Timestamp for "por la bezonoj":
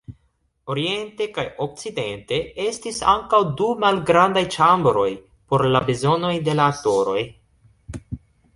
5.53-6.35